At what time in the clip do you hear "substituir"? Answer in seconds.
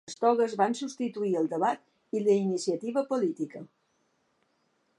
0.79-1.33